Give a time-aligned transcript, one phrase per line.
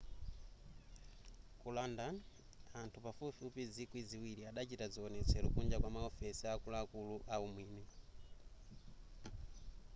[1.59, 2.15] ku london
[2.81, 7.83] anthu pafupifupi zikwi ziwiri adachita zionetsero kunja kwa maofesi a akuluakulu a umwini